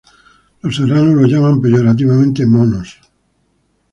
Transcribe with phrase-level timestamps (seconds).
[0.61, 2.97] Los serranos los llaman peyorativamente "monos".